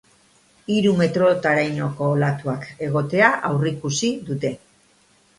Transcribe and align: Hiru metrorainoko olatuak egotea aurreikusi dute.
Hiru 0.75 0.93
metrorainoko 1.01 2.07
olatuak 2.13 2.65
egotea 2.85 3.29
aurreikusi 3.51 4.09
dute. 4.31 4.53